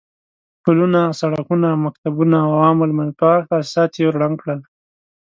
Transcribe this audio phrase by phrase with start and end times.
[0.63, 4.59] پلونه، سړکونه، مکتبونه او عام المنفعه تاسيسات يې ړنګ کړل.